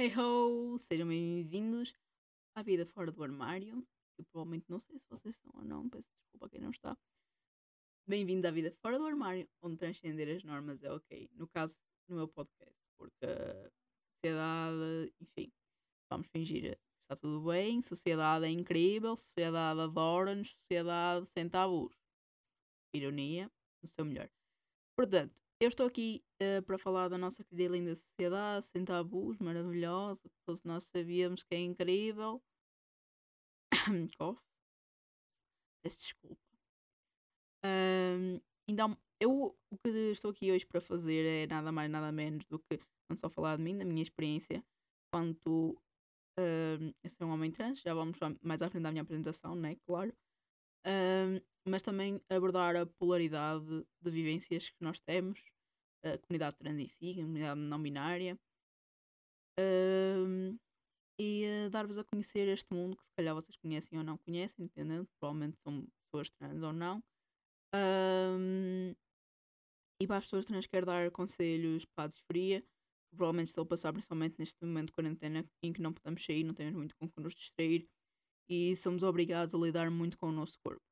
[0.00, 0.78] Hey ho!
[0.78, 1.92] Sejam bem-vindos
[2.54, 3.86] à vida fora do armário.
[4.16, 6.96] Eu provavelmente não sei se vocês estão ou não, peço desculpa a quem não está.
[8.06, 11.28] Bem-vindo à vida fora do armário, onde transcender as normas é ok.
[11.34, 11.78] No caso,
[12.08, 13.26] no meu podcast, porque
[14.14, 15.52] sociedade, enfim,
[16.08, 21.94] vamos fingir que está tudo bem, sociedade é incrível, sociedade adora-nos, sociedade sem tabus.
[22.94, 24.30] Ironia, no seu melhor.
[24.96, 30.18] Portanto, eu estou aqui uh, para falar da nossa querida linda sociedade, sem tabus, maravilhosa,
[30.22, 32.42] que todos nós sabíamos que é incrível.
[34.18, 34.38] Cough.
[35.82, 36.40] Peço desculpa.
[37.64, 42.44] Um, então, eu o que estou aqui hoje para fazer é nada mais, nada menos
[42.46, 42.80] do que
[43.10, 44.64] não só falar de mim, da minha experiência
[45.12, 45.76] quanto
[46.38, 47.80] um, a ser um homem trans.
[47.80, 49.76] Já vamos mais à frente da minha apresentação, né?
[49.86, 50.12] Claro.
[50.86, 55.42] Um, mas também abordar a polaridade de vivências que nós temos,
[56.02, 58.38] a comunidade trans em si, a comunidade não binária,
[59.58, 60.58] um,
[61.18, 64.64] e uh, dar-vos a conhecer este mundo que se calhar vocês conhecem ou não conhecem,
[64.64, 67.02] independente, provavelmente são pessoas trans ou não.
[67.74, 68.94] Um,
[70.00, 73.66] e para as pessoas trans quero dar conselhos para a disforia, que provavelmente estão a
[73.66, 77.08] passar principalmente neste momento de quarentena em que não podemos sair, não temos muito com
[77.08, 77.86] que nos distrair
[78.48, 80.89] e somos obrigados a lidar muito com o nosso corpo.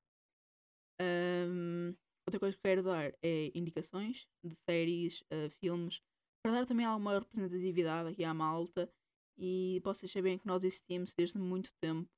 [1.01, 1.95] Um,
[2.27, 6.01] outra coisa que quero dar é indicações de séries, uh, filmes,
[6.43, 8.91] para dar também alguma representatividade aqui à malta.
[9.37, 12.11] E vocês saberem que nós existimos desde muito tempo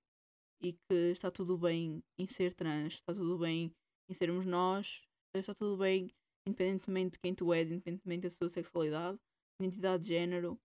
[0.62, 3.74] e que está tudo bem em ser trans, está tudo bem
[4.08, 5.02] em sermos nós,
[5.34, 6.10] está tudo bem
[6.46, 9.18] independentemente de quem tu és, independentemente da sua sexualidade,
[9.60, 10.58] identidade de género,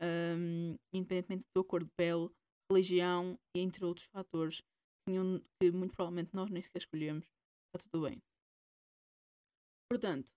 [0.00, 2.30] um, independentemente da tua cor de pele,
[2.70, 4.62] religião e entre outros fatores
[5.08, 7.26] que muito provavelmente nós nem sequer escolhemos
[7.76, 8.22] está tudo bem.
[9.90, 10.28] Portanto,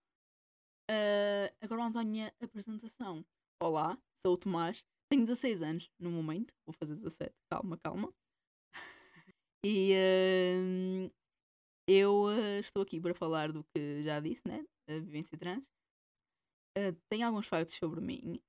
[0.92, 3.26] uh, agora vamos à minha apresentação.
[3.62, 8.14] Olá, sou o Tomás, tenho 16 anos no momento, vou fazer 17, calma, calma.
[9.66, 11.12] e uh,
[11.88, 14.66] eu uh, estou aqui para falar do que já disse, né?
[14.88, 15.72] A vivência trans.
[17.10, 18.42] tenho alguns factos sobre mim.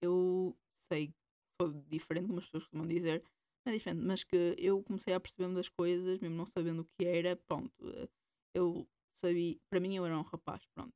[0.00, 1.12] eu sei
[1.60, 3.24] sou diferente, como as pessoas costumam dizer,
[3.66, 7.06] é diferente, mas que eu comecei a perceber-me das coisas, mesmo não sabendo o que
[7.06, 7.72] era, pronto.
[7.82, 8.08] Eh,
[8.54, 10.92] eu sabia, para mim eu era um rapaz, pronto.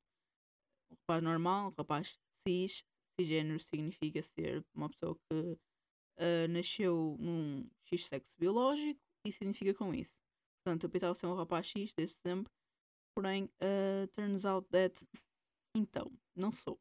[0.90, 2.84] Um rapaz normal, um rapaz cis,
[3.18, 5.58] cisgênero significa ser uma pessoa que
[6.18, 10.18] uh, nasceu num X sexo biológico e significa com isso.
[10.62, 12.52] Portanto, eu pensava ser um rapaz X desde sempre,
[13.14, 14.94] porém, uh, turns out that.
[15.76, 16.74] Então, não sou.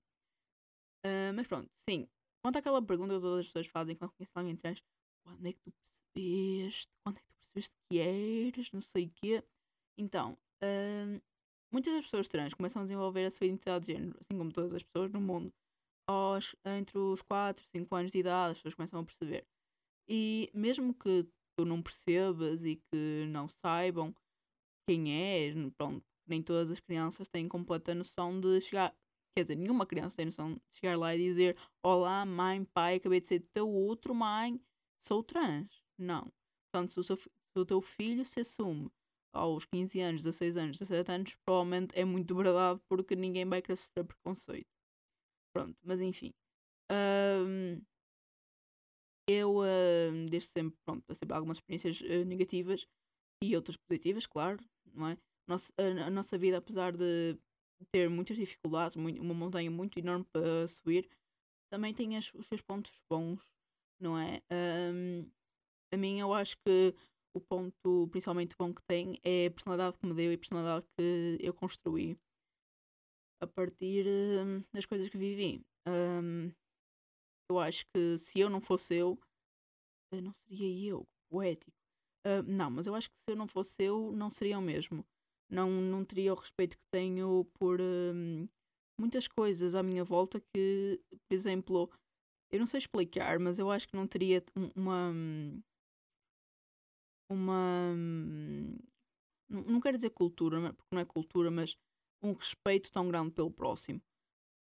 [1.05, 2.07] Uh, mas pronto, sim.
[2.41, 4.81] Quanto àquela pergunta que todas as pessoas fazem quando conhecem alguém trans,
[5.27, 6.89] quando é que tu percebeste?
[7.03, 8.71] Quando é que tu percebeste que eras?
[8.71, 9.43] Não sei o quê.
[9.97, 11.19] Então, hum,
[11.71, 14.73] muitas das pessoas trans começam a desenvolver a sua identidade de género, assim como todas
[14.73, 15.53] as pessoas no mundo,
[16.07, 19.45] aos, entre os 4, 5 anos de idade, as pessoas começam a perceber.
[20.07, 21.27] E mesmo que
[21.57, 24.15] tu não percebas e que não saibam
[24.87, 28.95] quem és, pronto, nem todas as crianças têm completa noção de chegar.
[29.35, 33.19] Quer dizer, nenhuma criança tem noção de chegar lá e dizer: Olá, mãe, pai, acabei
[33.19, 34.59] de ser teu outro mãe,
[34.99, 35.83] sou trans.
[35.97, 36.31] Não.
[36.71, 38.89] Portanto, se o, seu, se o teu filho se assume
[39.33, 43.77] aos 15 anos, 16 anos, 17 anos, provavelmente é muito verdade porque ninguém vai querer
[43.77, 44.67] sofrer preconceito.
[45.53, 46.33] Pronto, mas enfim.
[46.91, 47.81] Um,
[49.29, 49.61] eu,
[50.29, 52.87] desde sempre, pronto, passei por algumas experiências uh, negativas
[53.43, 54.57] e outras positivas, claro,
[54.93, 55.17] não é?
[55.47, 57.37] Nossa, a, a, nossa vida, apesar de
[57.91, 61.09] ter muitas dificuldades, muito, uma montanha muito enorme para subir,
[61.69, 63.41] também tem as, os seus pontos bons
[63.99, 64.41] não é?
[64.51, 65.29] Um,
[65.93, 66.93] a mim, eu acho que
[67.33, 70.85] o ponto principalmente bom que tem é a personalidade que me deu e a personalidade
[70.97, 72.17] que eu construí
[73.41, 75.63] a partir um, das coisas que vivi.
[75.87, 76.51] Um,
[77.49, 79.17] eu acho que se eu não fosse eu,
[80.11, 81.71] não seria eu, poético.
[82.25, 85.05] Uh, não, mas eu acho que se eu não fosse eu, não seria o mesmo.
[85.49, 88.49] Não, não teria o respeito que tenho por um,
[88.99, 91.89] muitas coisas à minha volta que, por exemplo,
[92.51, 94.43] eu não sei explicar, mas eu acho que não teria
[94.75, 95.13] uma.
[97.29, 97.93] Uma.
[99.49, 101.77] Não quero dizer cultura, porque não é cultura, mas
[102.21, 104.01] um respeito tão grande pelo próximo.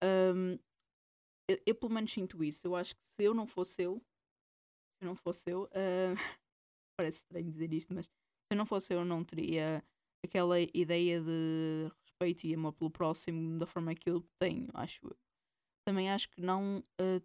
[0.04, 0.57] Um,
[1.50, 2.68] eu, eu, pelo menos sinto isso.
[2.68, 6.15] Eu acho que se eu não fosse eu, se eu não fosse eu, uh,
[6.98, 8.12] parece estranho dizer isto, mas se
[8.51, 9.83] eu não fosse eu, não teria
[10.24, 15.18] aquela ideia de respeito e amor pelo próximo da forma que eu tenho, acho eu.
[15.88, 17.21] Também acho que não uh,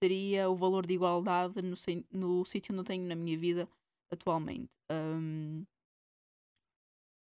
[0.00, 1.74] teria o valor de igualdade no,
[2.12, 3.68] no sítio onde eu tenho na minha vida
[4.10, 4.70] atualmente.
[4.90, 5.64] Um,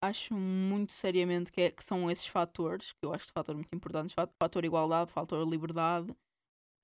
[0.03, 3.75] acho muito seriamente que, é, que, são esses fatores, que eu acho que fatores muito
[3.75, 6.11] importantes, fator igualdade, fator liberdade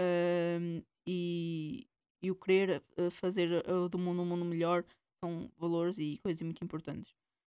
[0.01, 1.87] um, e
[2.21, 4.83] e o querer uh, fazer uh, do mundo um mundo melhor
[5.23, 7.13] são valores e coisas muito importantes.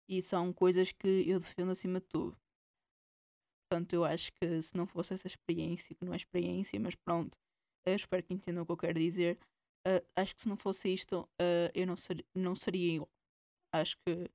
[0.09, 2.37] E são coisas que eu defendo acima de tudo.
[3.71, 7.37] Portanto, eu acho que se não fosse essa experiência, que não é experiência, mas pronto,
[7.93, 9.39] eu espero que entendam o que eu quero dizer.
[9.87, 13.11] Uh, acho que se não fosse isto, uh, eu não, ser, não seria igual.
[13.73, 14.31] Acho que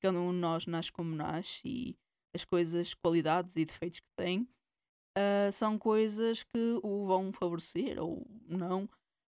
[0.00, 1.96] cada um de nós nasce como nasce e
[2.34, 4.48] as coisas, qualidades e defeitos que tem
[5.16, 8.88] uh, são coisas que o vão favorecer ou não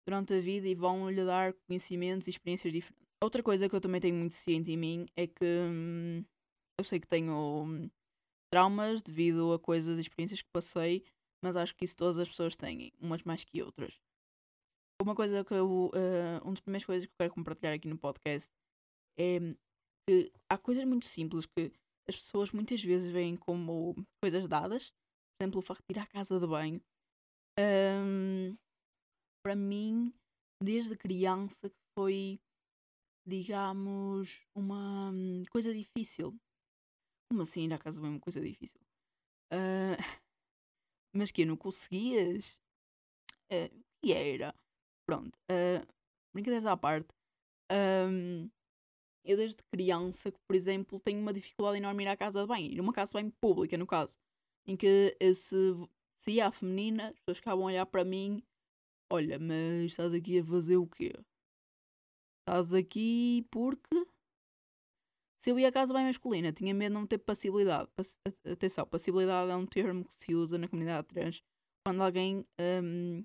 [0.07, 3.05] durante a vida e vão lhe dar conhecimentos e experiências diferentes.
[3.21, 6.23] Outra coisa que eu também tenho muito ciente em mim é que hum,
[6.77, 7.89] eu sei que tenho hum,
[8.51, 11.03] traumas devido a coisas e experiências que passei,
[11.45, 14.01] mas acho que isso todas as pessoas têm, umas mais que outras.
[14.99, 15.91] Uma coisa que eu.
[15.93, 18.49] Uh, uma das primeiras coisas que eu quero compartilhar aqui no podcast
[19.19, 19.37] é
[20.07, 21.71] que há coisas muito simples que
[22.09, 24.89] as pessoas muitas vezes veem como coisas dadas.
[24.89, 26.81] Por exemplo, o facto de ir à casa de banho.
[27.59, 28.57] Um,
[29.45, 30.11] para mim,
[30.59, 32.39] desde criança, que foi,
[33.23, 36.35] digamos, uma hum, coisa difícil.
[37.29, 38.81] Como assim ir à casa de banho é uma coisa difícil?
[39.53, 39.93] Uh,
[41.15, 42.59] mas que não conseguias?
[43.51, 44.53] Uh, que era?
[45.07, 45.37] Pronto.
[45.49, 45.85] Uh,
[46.33, 47.07] brincadeiras à parte.
[47.71, 48.49] Um,
[49.23, 52.47] eu desde criança, que, por exemplo, tenho uma dificuldade enorme em ir à casa de
[52.47, 52.71] banho.
[52.71, 54.15] Ir a uma casa de banho pública, no caso.
[54.67, 55.55] Em que se,
[56.19, 58.43] se ia a feminina, as pessoas ficavam a olhar para mim.
[59.11, 61.13] Olha, mas estás aqui a fazer o quê?
[62.41, 64.07] Estás aqui porque...
[65.37, 67.89] Se eu ia à casa bem masculina, tinha medo de não ter passibilidade.
[67.95, 71.43] Pass atenção, passibilidade é um termo que se usa na comunidade trans
[71.85, 73.23] quando alguém um,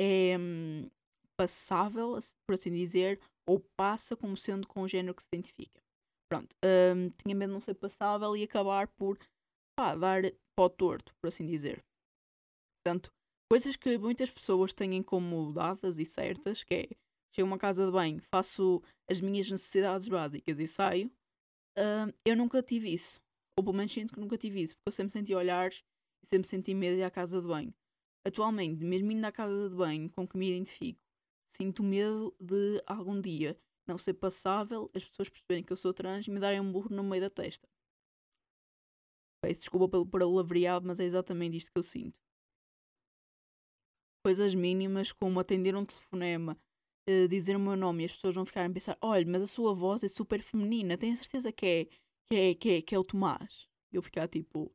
[0.00, 0.90] é um,
[1.38, 5.80] passável, por assim dizer, ou passa como sendo com o género que se identifica.
[6.28, 9.18] Pronto, um, tinha medo de não ser passável e acabar por
[9.78, 10.22] pá, dar
[10.58, 11.82] o torto, por assim dizer.
[12.82, 13.12] Portanto,
[13.50, 16.88] coisas que muitas pessoas têm como dadas e certas, que é
[17.32, 21.10] chego a uma casa de banho, faço as minhas necessidades básicas e saio,
[21.78, 23.20] uh, eu nunca tive isso.
[23.56, 25.82] Ou pelo menos sinto que nunca tive isso, porque eu sempre senti olhares
[26.22, 27.74] e sempre senti medo de ir à casa de banho.
[28.24, 31.00] Atualmente, mesmo indo à casa de banho com que me identifico,
[31.48, 36.26] sinto medo de algum dia não ser passável, as pessoas perceberem que eu sou trans
[36.26, 37.68] e me darem um burro no meio da testa.
[39.42, 42.20] Peço desculpa pelo palavreado, mas é exatamente isto que eu sinto.
[44.22, 46.58] Coisas mínimas como atender um telefonema,
[47.10, 49.46] uh, dizer o meu nome e as pessoas vão ficar a pensar: olha, mas a
[49.46, 51.84] sua voz é super feminina, tenho certeza que é,
[52.26, 53.68] que é, que é, que é o Tomás.
[53.92, 54.72] E eu ficar tipo: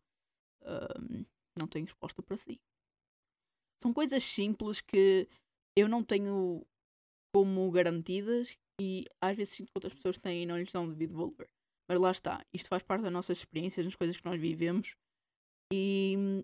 [0.61, 1.25] uh,
[1.57, 2.59] não tenho resposta para si.
[3.81, 5.27] São coisas simples que
[5.75, 6.65] eu não tenho
[7.33, 11.15] como garantidas e às vezes sinto que outras pessoas têm e não lhes dão devido
[11.15, 11.49] valor.
[11.87, 14.95] Mas lá está, isto faz parte das nossas experiências, das coisas que nós vivemos
[15.71, 16.43] e hum,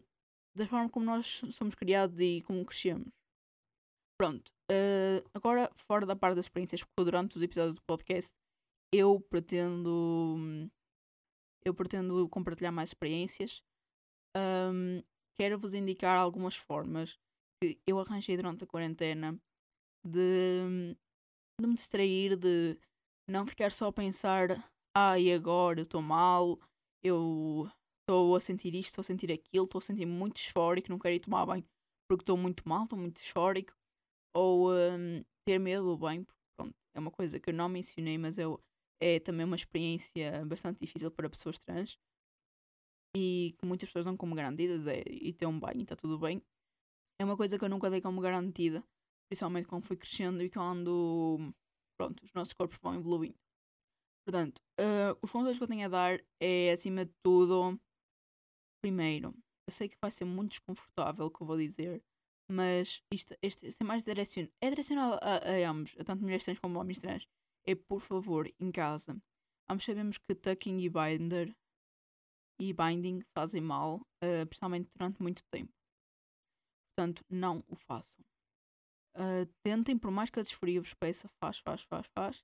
[0.56, 3.12] da forma como nós somos criados e como crescemos.
[4.22, 8.32] Pronto, uh, agora fora da parte das experiências, porque durante os episódios do podcast
[8.94, 10.70] eu pretendo
[11.66, 13.64] eu pretendo compartilhar mais experiências.
[14.38, 15.02] Um,
[15.36, 17.18] quero vos indicar algumas formas
[17.60, 19.42] que eu arranjei durante a quarentena
[20.06, 20.96] de,
[21.60, 22.78] de me distrair, de
[23.28, 26.60] não ficar só a pensar, ah, e agora eu estou mal,
[27.04, 27.68] eu
[28.02, 31.16] estou a sentir isto, estou a sentir aquilo, estou a sentir muito esfórico, não quero
[31.16, 31.66] ir tomar banho
[32.12, 33.74] porque estou muito mal, estou muito esfórico,
[34.34, 38.18] ou um, ter medo do banho, porque pronto, é uma coisa que eu não mencionei,
[38.18, 38.62] mas eu,
[39.00, 41.98] é também uma experiência bastante difícil para pessoas trans
[43.16, 46.18] e que muitas pessoas dão como garantidas é ir ter um banho e está tudo
[46.18, 46.42] bem.
[47.20, 48.84] É uma coisa que eu nunca dei como garantida,
[49.30, 51.54] principalmente quando fui crescendo e quando
[51.98, 53.38] pronto, os nossos corpos vão evoluindo.
[54.26, 57.80] Portanto, uh, os conselhos que eu tenho a dar é, acima de tudo,
[58.82, 59.36] primeiro,
[59.68, 62.04] eu sei que vai ser muito desconfortável o que eu vou dizer,
[62.52, 66.44] mas isto, este, este é mais direcionado, é direcionado a, a, ambos, a tanto mulheres
[66.44, 67.26] trans como homens trans.
[67.66, 69.16] É, por favor, em casa.
[69.70, 71.56] Ambos sabemos que tucking e binder
[72.60, 75.72] e binding fazem mal, uh, principalmente durante muito tempo.
[76.90, 78.24] Portanto, não o façam.
[79.16, 82.44] Uh, tentem, por mais que a desfria vos peça, faz, faz, faz, faz.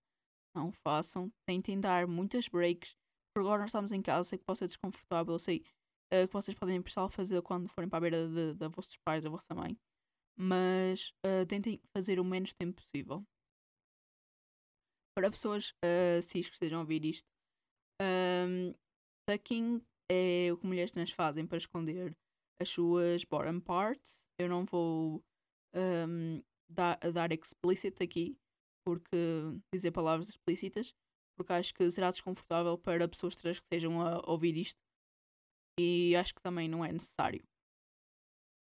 [0.56, 1.32] Não façam.
[1.46, 2.96] Tentem dar muitas breaks.
[3.36, 5.66] Por agora nós estamos em casa, sei que pode ser desconfortável, sei
[6.14, 8.98] uh, que vocês podem precisar fazer quando forem para a beira de, de, de vossos
[9.06, 9.78] pais, da vossa mãe.
[10.38, 13.26] Mas uh, tentem fazer o menos tempo possível.
[15.16, 17.28] Para pessoas uh, cis que estejam a ouvir isto,
[18.00, 18.74] um,
[19.28, 22.16] tucking é o que mulheres trans fazem para esconder
[22.62, 24.24] as suas bottom parts.
[24.40, 25.24] Eu não vou
[25.76, 28.38] um, dar, dar explicit aqui,
[28.86, 29.18] porque
[29.74, 30.94] dizer palavras explícitas,
[31.36, 34.78] porque acho que será desconfortável para pessoas trans que estejam a ouvir isto
[35.80, 37.44] e acho que também não é necessário.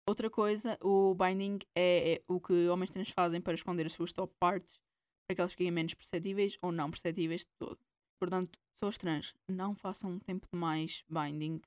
[0.10, 4.12] Outra coisa, o binding é, é o que homens trans fazem para esconder as suas
[4.12, 4.82] top parts,
[5.28, 7.78] para que elas fiquem menos perceptíveis ou não perceptíveis de todo.
[8.20, 11.62] Portanto, pessoas trans, não façam um tempo demais binding.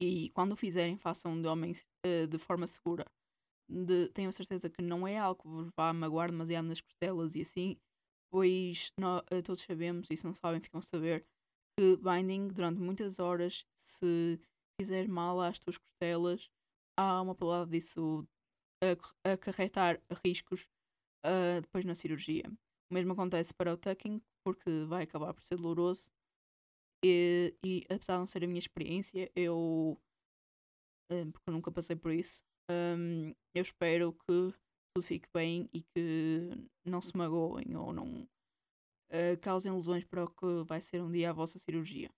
[0.00, 3.06] E quando o fizerem, façam de homens uh, de forma segura.
[3.68, 7.42] De, tenho certeza que não é algo que vos vá magoar demasiado nas costelas e
[7.42, 7.76] assim,
[8.28, 11.24] pois nós, uh, todos sabemos, e se não sabem, ficam a saber,
[11.78, 14.40] que binding durante muitas horas, se
[14.80, 16.50] fizer mal às tuas costelas,
[17.00, 18.26] há uma probabilidade disso
[19.24, 20.66] acarretar riscos
[21.24, 22.44] uh, depois na cirurgia.
[22.90, 26.10] O mesmo acontece para o tucking, porque vai acabar por ser doloroso.
[27.04, 29.98] E, e apesar de não ser a minha experiência, eu.
[31.10, 34.54] Uh, porque eu nunca passei por isso, um, eu espero que
[34.94, 36.50] tudo fique bem e que
[36.84, 41.30] não se magoem ou não uh, causem lesões para o que vai ser um dia
[41.30, 42.10] a vossa cirurgia,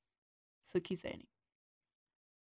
[0.67, 1.27] se quiserem.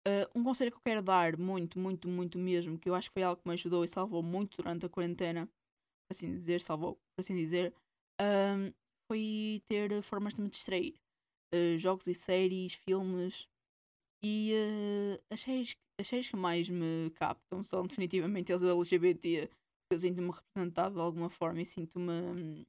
[0.05, 3.13] Uh, um conselho que eu quero dar, muito, muito, muito mesmo, que eu acho que
[3.13, 6.95] foi algo que me ajudou e salvou muito durante a quarentena, por assim dizer, salvou,
[6.95, 7.73] por assim dizer,
[8.21, 8.73] um,
[9.09, 10.93] foi ter formas de me distrair.
[11.53, 13.47] Uh, jogos e séries, filmes.
[14.21, 19.49] E uh, as, séries, as séries que mais me captam são definitivamente as LGBT.
[19.91, 22.65] Eu sinto-me representado de alguma forma e sinto-me.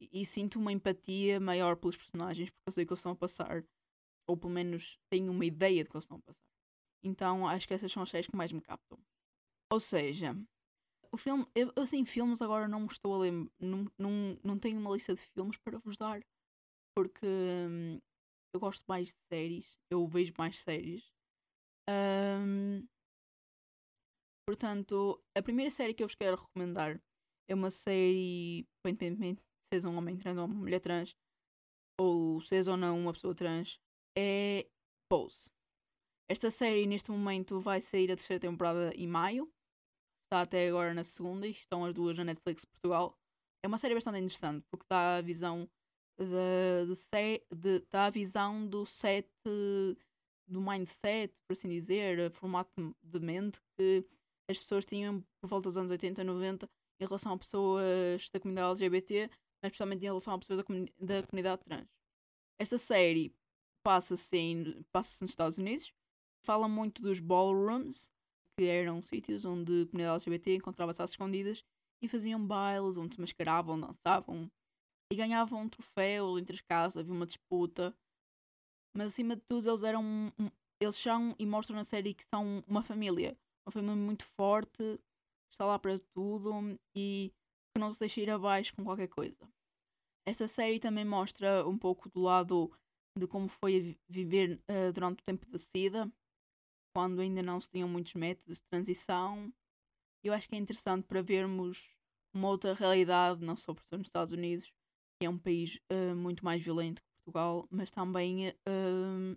[0.00, 3.64] E sinto uma empatia maior pelos personagens porque eu sei que eles estão a passar
[4.26, 6.38] ou pelo menos tenho uma ideia de que eles estão a passar.
[7.04, 8.98] Então acho que essas são as séries que mais me captam.
[9.72, 10.36] Ou seja,
[11.12, 14.92] o filme, eu assim, filmes agora não estou a lembrar, não, não, não tenho uma
[14.92, 16.22] lista de filmes para vos dar,
[16.96, 18.00] porque hum,
[18.54, 21.10] eu gosto mais de séries, eu vejo mais séries.
[21.88, 22.86] Um,
[24.46, 27.00] portanto, a primeira série que eu vos quero recomendar
[27.48, 31.14] é uma série, independentemente se seja um homem trans ou uma mulher trans,
[32.00, 33.78] ou seja ou não uma pessoa trans,
[34.16, 34.66] é
[35.08, 35.50] Pose.
[36.28, 39.52] Esta série neste momento vai sair a terceira temporada em maio.
[40.24, 43.18] Está até agora na segunda e estão as duas na Netflix Portugal.
[43.62, 45.68] É uma série bastante interessante porque dá a visão
[46.18, 49.28] de, de, se, de dá a visão do set
[50.48, 54.04] do mindset, por assim dizer, formato de mente que
[54.48, 56.68] as pessoas tinham por volta dos anos 80, 90
[57.00, 59.28] em relação a pessoas da comunidade LGBT,
[59.62, 60.64] mas especialmente em relação a pessoas da,
[60.98, 61.88] da comunidade trans.
[62.58, 63.34] Esta série
[63.82, 65.92] passa-se passa nos Estados Unidos.
[66.44, 68.10] Fala muito dos ballrooms,
[68.56, 71.64] que eram sítios onde a comunidade LGBT encontrava-se às escondidas
[72.02, 74.50] e faziam bailes, onde se mascaravam, dançavam
[75.12, 77.94] e ganhavam troféus entre as casas, havia uma disputa.
[78.96, 80.32] Mas acima de tudo, eles eram.
[80.80, 83.38] Eles são e mostram na série que são uma família.
[83.64, 84.98] Uma família muito forte,
[85.50, 86.50] está lá para tudo
[86.96, 87.32] e
[87.72, 89.36] que não se deixa ir abaixo com qualquer coisa.
[90.26, 92.72] Esta série também mostra um pouco do lado
[93.18, 96.10] de como foi viver uh, durante o tempo da SIDA,
[96.94, 99.52] quando ainda não se tinham muitos métodos de transição.
[100.24, 101.94] Eu acho que é interessante para vermos
[102.34, 104.72] uma outra realidade, não só por ser nos Estados Unidos,
[105.20, 109.36] que é um país uh, muito mais violento que Portugal, mas também uh,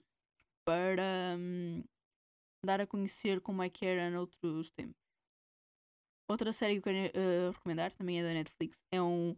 [0.65, 1.83] para um,
[2.65, 4.95] dar a conhecer como é que era noutros tempos.
[6.29, 9.35] Outra série que eu quero uh, recomendar, também é da Netflix, é um,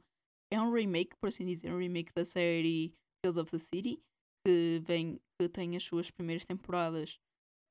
[0.51, 4.01] é um remake, por assim dizer, um remake da série Tales of the City,
[4.47, 7.19] que, vem, que tem as suas primeiras temporadas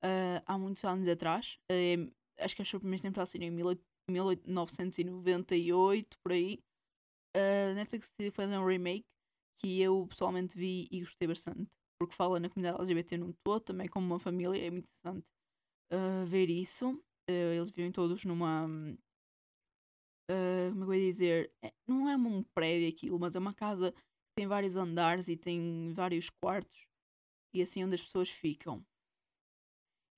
[0.04, 1.59] uh, há muitos anos atrás.
[1.73, 3.78] Uh, acho que as suas primeiras temporadas saíram em
[4.11, 6.62] 1998, por aí.
[7.35, 9.06] A uh, Netflix decidiu fazer um remake
[9.59, 11.66] que eu pessoalmente vi e gostei bastante.
[11.99, 15.26] Porque fala na comunidade LGBT num todo, também como uma família, é muito interessante
[15.95, 17.02] uh, ver isso.
[17.26, 18.68] eles vivem todos numa.
[20.28, 21.50] como é que eu ia dizer?
[21.64, 23.95] É, não é um prédio aquilo, mas é uma casa
[24.36, 26.86] tem vários andares e tem vários quartos
[27.54, 28.84] e assim onde as pessoas ficam.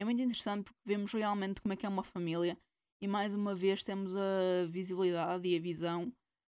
[0.01, 2.59] É muito interessante porque vemos realmente como é que é uma família
[3.01, 6.13] e mais uma vez temos a visibilidade e a visão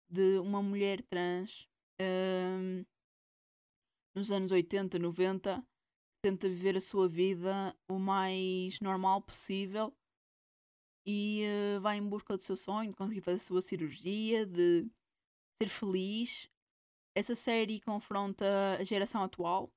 [0.09, 1.67] de uma mulher trans
[2.01, 2.83] um,
[4.13, 9.95] nos anos 80, 90 que tenta viver a sua vida o mais normal possível
[11.07, 11.43] e
[11.77, 14.85] uh, vai em busca do seu sonho, de conseguir fazer a sua cirurgia, de
[15.61, 16.49] ser feliz
[17.15, 19.71] essa série confronta a geração atual,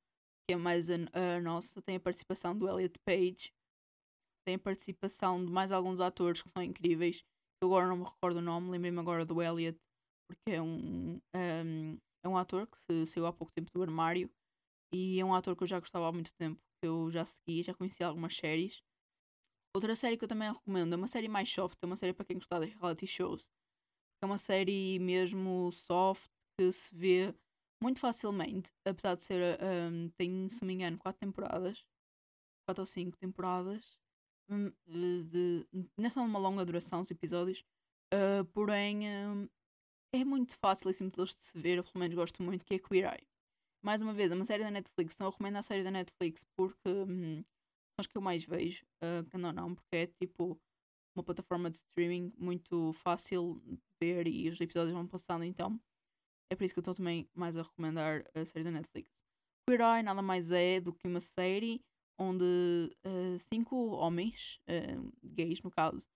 [0.49, 3.53] que é mais a, a nossa, tem a participação do Elliot Page,
[4.47, 7.25] tem a participação de mais alguns atores que são incríveis.
[7.63, 9.79] Eu agora não me recordo o nome, lembrei-me agora do Elliot,
[10.29, 14.31] porque é um, um, é um ator que se, saiu há pouco tempo do armário
[14.93, 17.63] e é um ator que eu já gostava há muito tempo, que eu já segui,
[17.63, 18.83] já conheci algumas séries.
[19.75, 22.25] Outra série que eu também recomendo é uma série mais soft, é uma série para
[22.25, 23.51] quem gostar de reality shows.
[24.23, 27.35] É uma série mesmo soft, que se vê
[27.83, 29.59] muito facilmente, apesar de ser,
[29.93, 31.87] um, tem, se não me engano, 4 temporadas,
[32.67, 33.99] 4 ou 5 temporadas,
[34.49, 37.65] hum, de, não são uma longa duração os episódios,
[38.15, 39.51] uh, porém uh,
[40.15, 42.79] é muito fácil e simples de se ver, eu pelo menos gosto muito, que é
[42.79, 43.27] Queer Eye.
[43.83, 46.89] Mais uma vez, é uma série da Netflix, eu recomendo a série da Netflix porque
[46.89, 50.59] hum, são as que eu mais vejo, uh, que não não, porque é tipo
[51.15, 55.81] uma plataforma de streaming muito fácil de ver e os episódios vão passando, então
[56.51, 59.11] é por isso que eu estou também mais a recomendar a série da Netflix.
[59.69, 61.81] Queer Eye nada mais é do que uma série
[62.19, 62.45] onde
[63.05, 66.07] uh, cinco homens, uh, gays no caso,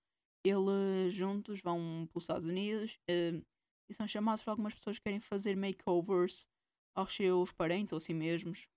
[0.45, 3.45] eles juntos vão pelos Estados Unidos uh,
[3.89, 6.49] e são chamados por algumas pessoas que querem fazer makeovers
[6.97, 8.69] aos seus parentes ou a si mesmos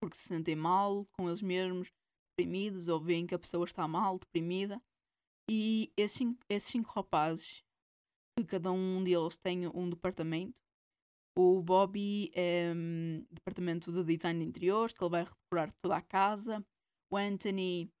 [0.00, 1.92] porque se sentem mal com eles mesmos,
[2.30, 4.80] deprimidos ou veem que a pessoa está mal, deprimida.
[5.50, 7.64] E esses esses cinco rapazes,
[8.44, 10.60] que cada um deles tem um departamento,
[11.40, 16.02] o Bobby é um, departamento de design de interiores, que ele vai decorar toda a
[16.02, 16.66] casa.
[17.08, 17.92] O Anthony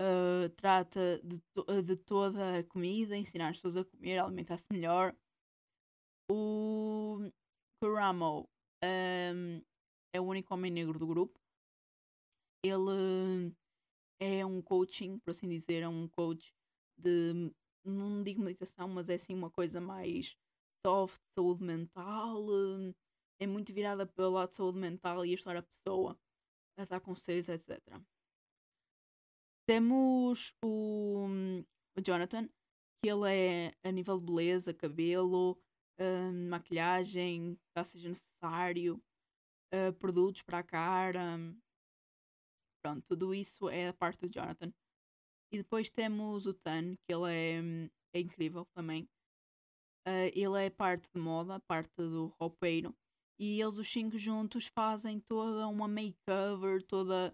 [0.00, 5.12] uh, trata de, to de, toda a comida, ensinar as pessoas a comer, alimentar-se melhor.
[6.30, 7.18] O
[7.82, 8.48] Kuramo
[8.84, 9.60] um,
[10.14, 11.36] é o único homem negro do grupo.
[12.64, 13.52] Ele
[14.20, 16.54] é um coaching, por assim dizer, é um coach
[16.96, 17.52] de,
[17.84, 20.36] não digo meditação, mas é assim uma coisa mais
[20.86, 22.46] soft, saúde mental,
[23.40, 26.18] é muito virada pelo lado de saúde mental e ajudar a pessoa
[26.76, 27.78] a com conselhos, etc.
[29.66, 31.26] Temos o,
[31.96, 32.48] o Jonathan,
[33.02, 35.58] que ele é a nível de beleza, cabelo,
[35.98, 39.02] uh, maquilhagem, caso seja necessário,
[39.72, 41.38] uh, produtos para a cara.
[42.82, 44.72] Pronto, tudo isso é a parte do Jonathan.
[45.54, 49.04] E depois temos o Tan, que ele é, é incrível também.
[50.04, 52.92] Uh, ele é parte de moda, parte do roupeiro.
[53.38, 57.32] E eles, os cinco juntos, fazem toda uma makeover, toda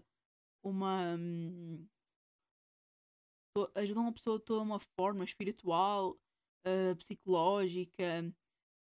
[0.63, 1.15] uma.
[1.17, 1.83] Um,
[3.57, 6.11] to, ajudam a pessoa de toda uma forma espiritual,
[6.67, 8.23] uh, psicológica,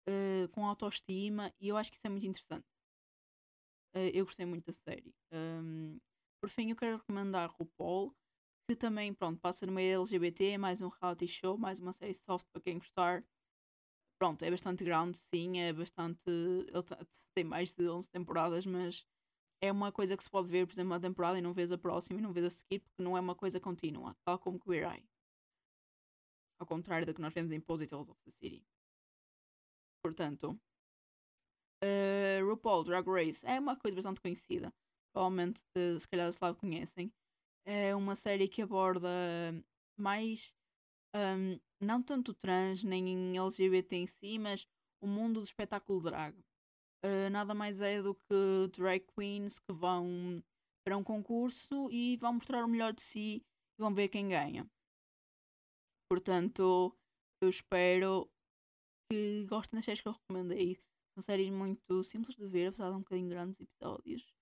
[0.08, 1.52] uh, com autoestima.
[1.60, 2.66] E eu acho que isso é muito interessante.
[4.14, 5.14] eu gostei muito da série.
[5.30, 5.98] Um,
[6.40, 8.16] por fim, eu quero recomendar RuPaul
[8.66, 12.46] que também, pronto, passa no meio LGBT, mais um reality show, mais uma série soft
[12.52, 13.24] para quem gostar.
[14.18, 16.20] Pronto, é bastante grande, sim, é bastante.
[16.28, 19.06] Ele tem mais de 11 temporadas, mas
[19.60, 21.78] é uma coisa que se pode ver, por exemplo, uma temporada e não vês a
[21.78, 24.90] próxima e não vês a seguir, porque não é uma coisa contínua, tal como Queer
[24.92, 25.08] Eye.
[26.58, 28.66] Ao contrário do que nós vemos em Positals of the City.
[30.02, 30.58] Portanto,
[31.84, 34.74] uh, RuPaul Drag Race é uma coisa bastante conhecida.
[35.12, 37.12] Provavelmente, uh, se calhar, se lá conhecem
[37.66, 39.08] é uma série que aborda
[39.98, 40.54] mais
[41.14, 44.66] um, não tanto trans nem LGBT em si, mas
[45.00, 46.38] o mundo do espetáculo drag.
[47.04, 50.42] Uh, nada mais é do que drag queens que vão
[50.84, 53.44] para um concurso e vão mostrar o melhor de si
[53.78, 54.68] e vão ver quem ganha.
[56.08, 56.96] Portanto,
[57.42, 58.30] eu espero
[59.10, 60.78] que gostem das séries que eu recomendei.
[61.14, 64.35] São séries muito simples de ver, apesar de um bocadinho grandes episódios.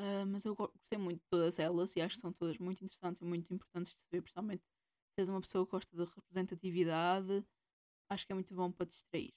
[0.00, 3.20] Uh, mas eu gostei muito de todas elas e acho que são todas muito interessantes
[3.20, 7.44] e muito importantes de se ver, principalmente se és uma pessoa que gosta de representatividade,
[8.08, 9.34] acho que é muito bom para distrair.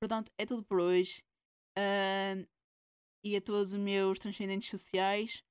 [0.00, 1.20] Portanto, é tudo por hoje.
[1.76, 2.46] Uh,
[3.24, 5.42] e a todos os meus transcendentes sociais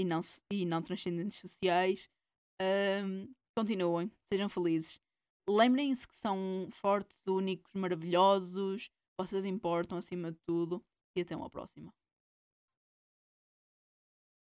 [0.00, 0.20] e não,
[0.52, 2.08] e não transcendentes sociais,
[2.62, 5.00] uh, continuem, sejam felizes.
[5.48, 10.84] Lembrem-se que são fortes, únicos, maravilhosos, vocês importam acima de tudo
[11.16, 11.92] e até uma próxima.